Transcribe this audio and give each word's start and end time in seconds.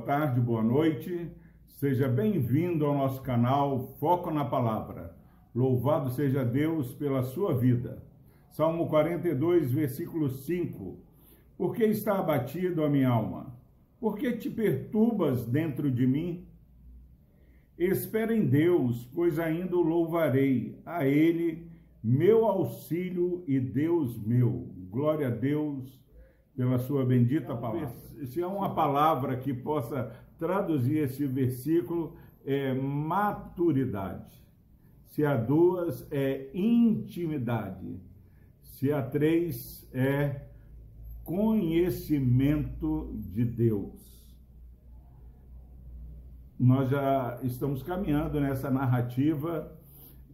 boa 0.00 0.06
tarde, 0.06 0.40
boa 0.40 0.62
noite. 0.62 1.30
Seja 1.66 2.08
bem-vindo 2.08 2.86
ao 2.86 2.94
nosso 2.94 3.20
canal 3.20 3.94
Foco 3.98 4.30
na 4.30 4.46
Palavra. 4.46 5.14
Louvado 5.54 6.08
seja 6.08 6.42
Deus 6.42 6.94
pela 6.94 7.22
sua 7.22 7.52
vida. 7.52 8.02
Salmo 8.50 8.88
42, 8.88 9.70
versículo 9.72 10.30
5. 10.30 10.98
Por 11.54 11.74
que 11.74 11.84
está 11.84 12.18
abatido 12.18 12.82
a 12.82 12.88
minha 12.88 13.10
alma? 13.10 13.54
Por 14.00 14.16
que 14.16 14.32
te 14.32 14.48
perturbas 14.48 15.44
dentro 15.44 15.90
de 15.90 16.06
mim? 16.06 16.46
Espera 17.76 18.34
em 18.34 18.46
Deus, 18.46 19.04
pois 19.14 19.38
ainda 19.38 19.76
o 19.76 19.82
louvarei. 19.82 20.80
A 20.86 21.04
Ele, 21.04 21.70
meu 22.02 22.46
auxílio 22.46 23.44
e 23.46 23.60
Deus 23.60 24.18
meu. 24.18 24.66
Glória 24.90 25.26
a 25.26 25.30
Deus 25.30 26.00
pela 26.56 26.78
sua 26.78 27.04
bendita 27.04 27.54
palavra. 27.56 27.92
Se 28.26 28.42
há 28.42 28.48
uma 28.48 28.74
palavra 28.74 29.36
que 29.36 29.52
possa 29.52 30.12
traduzir 30.38 30.98
esse 30.98 31.26
versículo, 31.26 32.16
é 32.44 32.74
maturidade. 32.74 34.40
Se 35.06 35.24
há 35.24 35.36
duas, 35.36 36.06
é 36.10 36.50
intimidade. 36.54 38.00
Se 38.62 38.92
há 38.92 39.02
três, 39.02 39.88
é 39.92 40.42
conhecimento 41.24 43.12
de 43.14 43.44
Deus. 43.44 44.10
Nós 46.58 46.90
já 46.90 47.38
estamos 47.42 47.82
caminhando 47.82 48.40
nessa 48.40 48.70
narrativa 48.70 49.72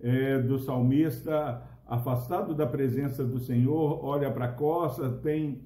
é, 0.00 0.38
do 0.38 0.58
salmista 0.58 1.62
afastado 1.86 2.54
da 2.54 2.66
presença 2.66 3.24
do 3.24 3.38
Senhor, 3.38 4.04
olha 4.04 4.30
para 4.30 4.46
a 4.46 4.52
costa, 4.52 5.08
tem 5.08 5.62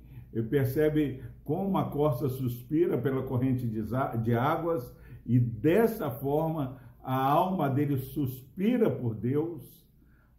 percebe 0.49 1.23
como 1.45 1.77
a 1.79 1.91
costa 1.91 2.29
suspira 2.29 2.97
pela 2.97 3.23
corrente 3.23 3.67
de 3.67 4.35
águas 4.35 4.95
e 5.27 5.39
dessa 5.39 6.11
forma 6.11 6.79
a 7.03 7.17
alma 7.17 7.69
dele 7.69 7.97
suspira 7.97 8.91
por 8.91 9.15
Deus, 9.15 9.87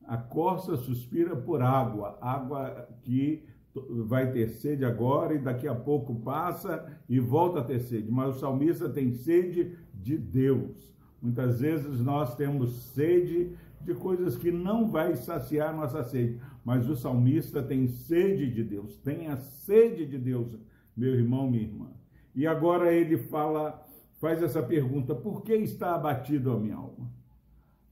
a 0.05 0.17
costa 0.17 0.77
suspira 0.77 1.35
por 1.35 1.61
água, 1.61 2.17
água 2.21 2.87
que 3.01 3.43
vai 4.05 4.31
ter 4.31 4.49
sede 4.49 4.83
agora 4.83 5.33
e 5.33 5.39
daqui 5.39 5.67
a 5.67 5.75
pouco 5.75 6.15
passa 6.15 6.85
e 7.07 7.19
volta 7.19 7.59
a 7.59 7.63
ter 7.63 7.79
sede, 7.79 8.11
mas 8.11 8.35
o 8.35 8.39
salmista 8.39 8.89
tem 8.89 9.11
sede 9.11 9.77
de 9.93 10.17
Deus. 10.17 10.91
Muitas 11.21 11.61
vezes 11.61 12.01
nós 12.01 12.35
temos 12.35 12.71
sede 12.93 13.55
de 13.83 13.93
coisas 13.93 14.37
que 14.37 14.51
não 14.51 14.89
vai 14.89 15.15
saciar 15.15 15.75
nossa 15.75 16.03
sede. 16.03 16.39
Mas 16.63 16.89
o 16.89 16.95
salmista 16.95 17.61
tem 17.63 17.87
sede 17.87 18.51
de 18.51 18.63
Deus, 18.63 18.97
tem 18.97 19.27
a 19.27 19.37
sede 19.37 20.05
de 20.05 20.17
Deus, 20.17 20.57
meu 20.95 21.15
irmão, 21.15 21.49
minha 21.49 21.63
irmã. 21.63 21.91
E 22.35 22.45
agora 22.47 22.93
ele 22.93 23.17
fala, 23.17 23.85
faz 24.19 24.41
essa 24.41 24.61
pergunta: 24.61 25.15
por 25.15 25.41
que 25.41 25.53
está 25.55 25.95
abatido 25.95 26.51
a 26.51 26.59
minha 26.59 26.75
alma? 26.75 27.11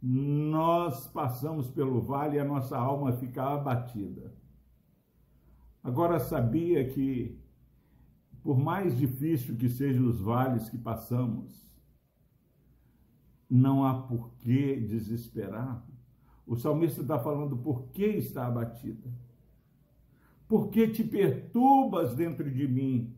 Nós 0.02 1.08
passamos 1.08 1.70
pelo 1.70 2.00
vale 2.02 2.38
e 2.38 2.40
a 2.40 2.46
nossa 2.46 2.78
alma 2.78 3.12
fica 3.14 3.44
abatida. 3.44 4.34
Agora 5.84 6.20
sabia 6.20 6.88
que 6.88 7.38
por 8.44 8.58
mais 8.58 8.98
difícil 8.98 9.56
que 9.56 9.68
sejam 9.68 10.08
os 10.08 10.20
vales 10.20 10.70
que 10.70 10.78
passamos, 10.78 11.69
não 13.50 13.83
há 13.83 13.94
por 13.94 14.30
que 14.39 14.75
desesperar. 14.75 15.83
O 16.45 16.55
salmista 16.55 17.02
está 17.02 17.17
falando 17.17 17.58
por 17.58 17.88
que 17.94 18.06
está 18.06 18.45
abatida. 18.45 19.09
Por 20.47 20.69
que 20.69 20.88
te 20.88 21.03
perturbas 21.03 22.16
dentro 22.16 22.50
de 22.50 22.67
mim? 22.67 23.13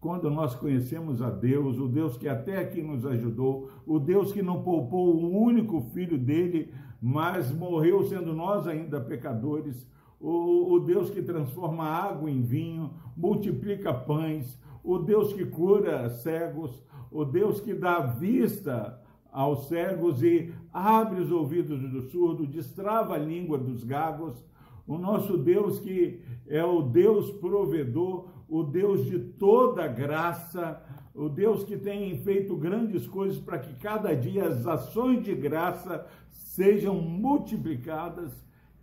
Quando 0.00 0.30
nós 0.30 0.54
conhecemos 0.54 1.20
a 1.22 1.30
Deus, 1.30 1.78
o 1.78 1.88
Deus 1.88 2.16
que 2.16 2.28
até 2.28 2.58
aqui 2.58 2.82
nos 2.82 3.04
ajudou, 3.04 3.70
o 3.86 3.98
Deus 3.98 4.32
que 4.32 4.42
não 4.42 4.62
poupou 4.62 5.14
o 5.14 5.36
único 5.36 5.80
filho 5.80 6.16
dele, 6.16 6.72
mas 7.00 7.52
morreu 7.52 8.04
sendo 8.04 8.32
nós 8.32 8.66
ainda 8.66 9.00
pecadores, 9.00 9.88
o, 10.20 10.74
o 10.74 10.80
Deus 10.80 11.10
que 11.10 11.22
transforma 11.22 11.84
água 11.84 12.30
em 12.30 12.42
vinho, 12.42 12.92
multiplica 13.16 13.92
pães, 13.92 14.58
o 14.82 14.98
Deus 14.98 15.32
que 15.32 15.44
cura 15.44 16.08
cegos, 16.10 16.82
o 17.10 17.24
Deus 17.24 17.60
que 17.60 17.74
dá 17.74 18.00
vista 18.00 19.00
aos 19.30 19.68
cegos 19.68 20.22
e 20.22 20.52
abre 20.72 21.20
os 21.20 21.30
ouvidos 21.30 21.80
do 21.80 22.02
surdo, 22.10 22.46
destrava 22.46 23.14
a 23.14 23.18
língua 23.18 23.58
dos 23.58 23.84
gagos, 23.84 24.44
o 24.86 24.96
nosso 24.96 25.36
Deus 25.36 25.78
que 25.78 26.20
é 26.46 26.64
o 26.64 26.82
Deus 26.82 27.30
provedor, 27.32 28.30
o 28.48 28.62
Deus 28.62 29.04
de 29.04 29.18
toda 29.18 29.86
graça, 29.86 30.82
o 31.14 31.28
Deus 31.28 31.62
que 31.64 31.76
tem 31.76 32.18
feito 32.22 32.56
grandes 32.56 33.06
coisas 33.06 33.38
para 33.38 33.58
que 33.58 33.74
cada 33.74 34.14
dia 34.14 34.46
as 34.46 34.66
ações 34.66 35.22
de 35.22 35.34
graça 35.34 36.06
sejam 36.30 36.94
multiplicadas, 36.94 38.32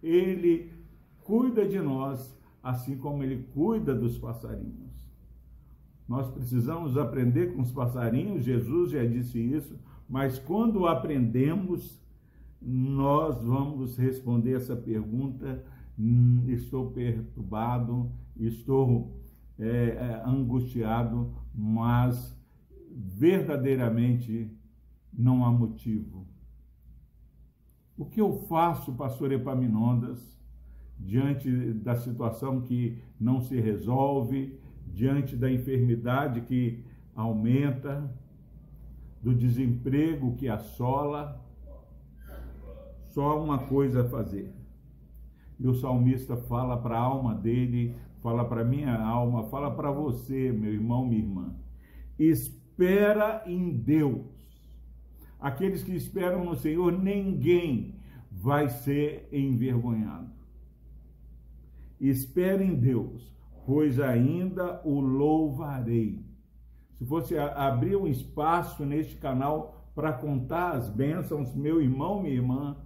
ele 0.04 0.72
cuida 1.24 1.68
de 1.68 1.80
nós, 1.80 2.38
assim 2.62 2.98
como 2.98 3.24
ele 3.24 3.48
cuida 3.54 3.96
dos 3.96 4.18
passarinhos. 4.18 4.96
Nós 6.08 6.30
precisamos 6.30 6.98
aprender 6.98 7.54
com 7.54 7.62
os 7.62 7.72
passarinhos, 7.72 8.46
Jesus 8.46 8.92
já 8.92 9.04
disse 9.04 9.40
isso, 9.40 9.80
mas 10.08 10.38
quando 10.38 10.86
aprendemos, 10.86 12.00
nós 12.62 13.44
vamos 13.44 13.98
responder 13.98 14.54
essa 14.54 14.76
pergunta: 14.76 15.64
hum, 15.98 16.44
estou 16.48 16.92
perturbado, 16.92 18.12
estou 18.38 19.20
é, 19.58 19.68
é, 19.68 20.24
angustiado, 20.26 21.34
mas 21.54 22.38
verdadeiramente 22.92 24.52
não 25.12 25.46
há 25.46 25.52
motivo. 25.52 26.28
O 27.98 28.06
que 28.06 28.20
eu 28.20 28.34
faço, 28.48 28.94
pastor 28.94 29.32
Epaminondas, 29.32 30.38
diante 31.00 31.50
da 31.74 31.96
situação 31.96 32.62
que 32.62 33.02
não 33.20 33.42
se 33.42 33.60
resolve, 33.60 34.60
diante 34.96 35.36
da 35.36 35.52
enfermidade 35.52 36.40
que 36.42 36.82
aumenta, 37.14 38.10
do 39.22 39.36
desemprego 39.36 40.36
que 40.38 40.48
assola, 40.48 41.44
só 43.08 43.44
uma 43.44 43.60
coisa 43.60 44.04
a 44.04 44.10
fazer. 44.10 44.54
E 45.60 45.68
o 45.68 45.74
salmista 45.74 46.38
fala 46.38 46.78
para 46.78 46.98
a 46.98 47.02
alma 47.02 47.36
dele, 47.36 47.94
fala 48.22 48.46
para 48.46 48.64
minha 48.64 48.96
alma, 48.98 49.44
fala 49.44 49.70
para 49.70 49.92
você, 49.92 50.52
meu 50.52 50.74
irmão, 50.74 51.06
minha 51.06 51.22
irmã. 51.22 51.54
Espera 52.18 53.44
em 53.46 53.72
Deus. 53.72 54.26
Aqueles 55.40 55.84
que 55.84 55.94
esperam 55.94 56.46
no 56.46 56.56
Senhor, 56.56 56.92
ninguém 56.92 57.96
vai 58.32 58.70
ser 58.70 59.28
envergonhado. 59.32 60.32
Espera 62.00 62.64
em 62.64 62.76
Deus 62.76 63.35
pois 63.66 64.00
ainda 64.00 64.82
o 64.86 65.00
louvarei. 65.00 66.24
Se 66.98 67.06
fosse 67.06 67.38
abrir 67.38 67.96
um 67.96 68.08
espaço 68.08 68.86
neste 68.86 69.18
canal 69.18 69.92
para 69.94 70.14
contar 70.14 70.74
as 70.74 70.90
bênçãos, 70.90 71.54
meu 71.56 71.82
irmão, 71.82 72.22
minha 72.22 72.36
irmã, 72.36 72.78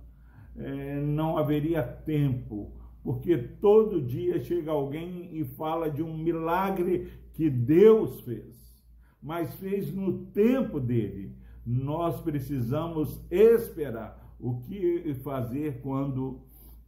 é, 0.56 1.00
não 1.02 1.38
haveria 1.38 1.84
tempo, 1.84 2.72
porque 3.04 3.38
todo 3.38 4.02
dia 4.02 4.40
chega 4.40 4.72
alguém 4.72 5.30
e 5.32 5.44
fala 5.44 5.90
de 5.90 6.02
um 6.02 6.18
milagre 6.18 7.12
que 7.34 7.50
Deus 7.50 8.22
fez, 8.22 8.84
mas 9.22 9.54
fez 9.56 9.94
no 9.94 10.26
tempo 10.28 10.80
dele. 10.80 11.36
Nós 11.66 12.20
precisamos 12.22 13.24
esperar. 13.30 14.18
O 14.40 14.62
que 14.62 15.14
fazer 15.16 15.82
quando 15.82 16.42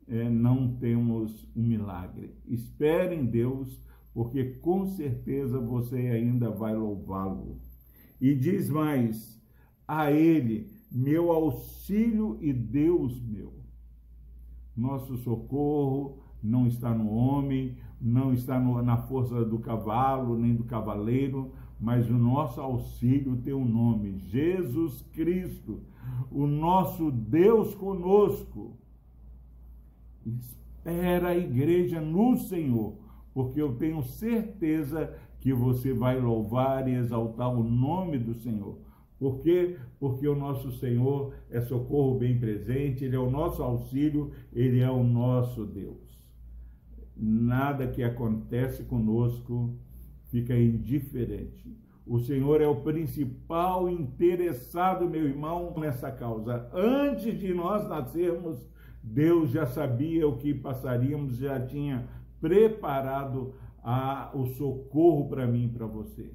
é, 0.07 0.29
não 0.29 0.75
temos 0.75 1.47
um 1.55 1.63
milagre. 1.63 2.35
Espere 2.47 3.15
em 3.15 3.25
Deus, 3.25 3.81
porque 4.13 4.43
com 4.43 4.85
certeza 4.85 5.59
você 5.59 5.97
ainda 5.97 6.49
vai 6.49 6.75
louvá-lo. 6.75 7.59
E 8.19 8.35
diz 8.35 8.69
mais: 8.69 9.41
a 9.87 10.11
Ele, 10.11 10.69
meu 10.91 11.31
auxílio 11.31 12.37
e 12.41 12.53
Deus 12.53 13.21
meu. 13.21 13.53
Nosso 14.75 15.17
socorro 15.17 16.23
não 16.41 16.65
está 16.65 16.93
no 16.93 17.11
homem, 17.11 17.77
não 17.99 18.33
está 18.33 18.59
no, 18.59 18.81
na 18.81 18.97
força 18.97 19.45
do 19.45 19.59
cavalo, 19.59 20.37
nem 20.37 20.55
do 20.55 20.63
cavaleiro, 20.63 21.51
mas 21.79 22.09
o 22.09 22.13
nosso 22.13 22.61
auxílio 22.61 23.37
tem 23.37 23.53
um 23.53 23.65
nome: 23.65 24.19
Jesus 24.19 25.01
Cristo, 25.13 25.81
o 26.31 26.45
nosso 26.47 27.11
Deus 27.11 27.75
conosco. 27.75 28.77
Espera 30.25 31.29
a 31.29 31.37
igreja 31.37 32.01
no 32.01 32.37
Senhor, 32.37 32.95
porque 33.33 33.61
eu 33.61 33.75
tenho 33.75 34.01
certeza 34.03 35.13
que 35.39 35.53
você 35.53 35.93
vai 35.93 36.19
louvar 36.19 36.87
e 36.87 36.93
exaltar 36.93 37.49
o 37.49 37.63
nome 37.63 38.17
do 38.17 38.33
Senhor. 38.35 38.77
Por 39.19 39.39
quê? 39.39 39.77
Porque 39.99 40.27
o 40.27 40.35
nosso 40.35 40.71
Senhor 40.79 41.33
é 41.49 41.61
socorro 41.61 42.17
bem 42.17 42.39
presente, 42.39 43.05
Ele 43.05 43.15
é 43.15 43.19
o 43.19 43.29
nosso 43.29 43.61
auxílio, 43.61 44.31
Ele 44.51 44.79
é 44.79 44.89
o 44.89 45.03
nosso 45.03 45.65
Deus. 45.65 46.25
Nada 47.15 47.87
que 47.87 48.01
acontece 48.01 48.83
conosco 48.83 49.75
fica 50.31 50.57
indiferente. 50.57 51.77
O 52.05 52.17
Senhor 52.19 52.61
é 52.61 52.67
o 52.67 52.81
principal 52.81 53.87
interessado, 53.89 55.07
meu 55.07 55.23
irmão, 55.23 55.73
nessa 55.77 56.11
causa. 56.11 56.67
Antes 56.73 57.39
de 57.39 57.53
nós 57.53 57.87
nascermos, 57.87 58.67
Deus 59.03 59.51
já 59.51 59.65
sabia 59.65 60.27
o 60.27 60.37
que 60.37 60.53
passaríamos, 60.53 61.37
já 61.37 61.59
tinha 61.59 62.07
preparado 62.39 63.53
a, 63.83 64.31
o 64.33 64.45
socorro 64.47 65.27
para 65.27 65.47
mim 65.47 65.65
e 65.65 65.69
para 65.69 65.85
você. 65.85 66.31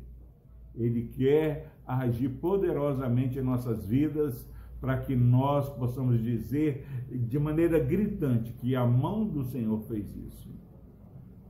Ele 0.74 1.08
quer 1.08 1.72
agir 1.86 2.28
poderosamente 2.28 3.38
em 3.38 3.42
nossas 3.42 3.86
vidas 3.86 4.46
para 4.80 4.98
que 4.98 5.16
nós 5.16 5.68
possamos 5.70 6.22
dizer 6.22 6.86
de 7.10 7.38
maneira 7.38 7.78
gritante 7.78 8.52
que 8.52 8.76
a 8.76 8.84
mão 8.84 9.26
do 9.26 9.44
Senhor 9.44 9.80
fez 9.82 10.14
isso. 10.14 10.54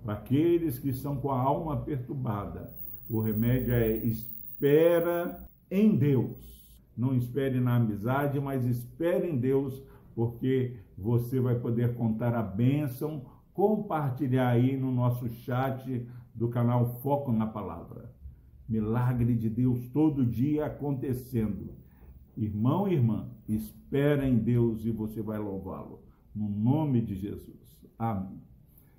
Para 0.05 0.15
aqueles 0.15 0.79
que 0.79 0.91
estão 0.91 1.17
com 1.17 1.33
a 1.33 1.41
alma 1.41 1.79
perturbada, 1.79 2.73
o 3.11 3.21
remédio 3.21 3.75
é 3.75 3.97
espera 3.97 5.45
em 5.71 5.97
Deus. 5.97 6.37
Não 6.97 7.15
espere 7.15 7.61
na 7.61 7.77
amizade, 7.77 8.41
mas 8.41 8.65
espere 8.65 9.29
em 9.29 9.37
Deus, 9.37 9.83
porque 10.15 10.77
você 10.97 11.41
vai 11.41 11.57
poder 11.57 11.95
contar 11.95 12.35
a 12.35 12.43
bênção, 12.43 13.25
compartilhar 13.53 14.49
aí 14.49 14.77
no 14.77 14.91
nosso 14.91 15.29
chat 15.29 16.07
do 16.35 16.49
canal 16.49 17.01
Foco 17.01 17.33
na 17.33 17.47
Palavra. 17.47 18.15
Milagre 18.69 19.35
de 19.35 19.49
Deus 19.49 19.89
todo 19.89 20.25
dia 20.25 20.67
acontecendo. 20.67 21.75
Irmão 22.37 22.89
e 22.89 22.95
irmã, 22.95 23.29
espera 23.49 24.29
em 24.29 24.37
Deus 24.37 24.85
e 24.85 24.91
você 24.91 25.23
vai 25.23 25.39
louvá-lo. 25.39 26.03
No 26.35 26.49
nome 26.49 27.01
de 27.01 27.15
Jesus. 27.15 27.87
Amém. 27.99 28.43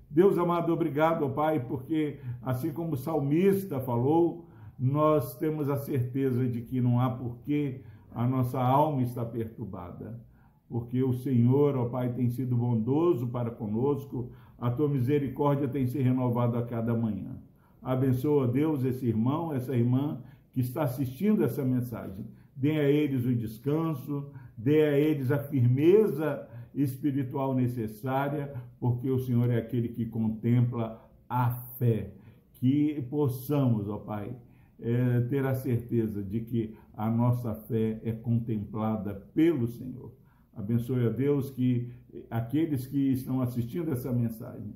Deus 0.09 0.37
amado, 0.37 0.71
obrigado, 0.71 1.29
Pai, 1.31 1.59
porque 1.59 2.19
assim 2.41 2.71
como 2.71 2.93
o 2.93 2.97
salmista 2.97 3.79
falou, 3.79 4.47
nós 4.79 5.35
temos 5.37 5.69
a 5.69 5.77
certeza 5.77 6.47
de 6.47 6.61
que 6.61 6.79
não 6.79 6.99
há 6.99 7.09
porquê 7.09 7.83
a 8.11 8.25
nossa 8.25 8.59
alma 8.59 9.01
estar 9.01 9.25
perturbada, 9.25 10.19
porque 10.69 11.01
o 11.01 11.13
Senhor, 11.13 11.75
ó 11.77 11.85
Pai, 11.85 12.13
tem 12.13 12.29
sido 12.29 12.55
bondoso 12.55 13.27
para 13.27 13.49
conosco, 13.49 14.31
a 14.57 14.69
tua 14.69 14.89
misericórdia 14.89 15.67
tem 15.67 15.85
se 15.87 16.01
renovado 16.01 16.57
a 16.57 16.65
cada 16.65 16.93
manhã. 16.93 17.37
Abençoa, 17.81 18.47
Deus, 18.47 18.83
esse 18.83 19.05
irmão, 19.05 19.53
essa 19.53 19.75
irmã 19.75 20.19
que 20.51 20.59
está 20.59 20.83
assistindo 20.83 21.43
essa 21.43 21.63
mensagem. 21.63 22.25
Dê 22.55 22.71
a 22.71 22.89
eles 22.89 23.25
o 23.25 23.35
descanso, 23.35 24.31
dê 24.57 24.81
a 24.83 24.97
eles 24.97 25.31
a 25.31 25.37
firmeza 25.37 26.47
espiritual 26.73 27.55
necessária, 27.55 28.53
porque 28.79 29.09
o 29.09 29.19
Senhor 29.19 29.49
é 29.49 29.57
aquele 29.57 29.89
que 29.89 30.05
contempla 30.05 31.01
a 31.29 31.51
fé. 31.77 32.11
Que 32.53 33.05
possamos, 33.09 33.87
ó 33.87 33.97
Pai, 33.97 34.35
é, 34.79 35.21
ter 35.21 35.45
a 35.45 35.53
certeza 35.53 36.23
de 36.23 36.41
que 36.41 36.75
a 36.95 37.09
nossa 37.09 37.53
fé 37.53 37.99
é 38.03 38.11
contemplada 38.11 39.13
pelo 39.33 39.67
Senhor. 39.67 40.11
Abençoe 40.57 41.05
a 41.05 41.09
Deus 41.09 41.51
que 41.51 41.91
aqueles 42.31 42.87
que 42.87 43.11
estão 43.11 43.41
assistindo 43.41 43.91
essa 43.91 44.11
mensagem 44.11 44.73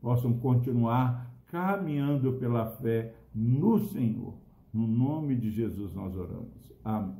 possam 0.00 0.34
continuar 0.34 1.32
caminhando 1.46 2.34
pela 2.34 2.66
fé 2.66 3.14
no 3.34 3.78
Senhor. 3.88 4.34
No 4.72 4.86
nome 4.86 5.34
de 5.34 5.50
Jesus 5.50 5.94
nós 5.94 6.14
oramos. 6.14 6.70
Amém. 6.84 7.16